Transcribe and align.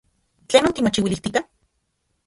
¿Tlenon 0.49 0.73
timochiuilijtika? 0.75 1.41